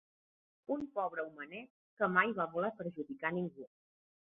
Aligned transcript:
Un 0.75 0.85
pobre 0.95 1.27
homenet 1.27 1.71
que 2.01 2.11
mai 2.17 2.37
va 2.43 2.51
voler 2.59 2.77
perjudicar 2.83 3.37
ningú! 3.41 3.73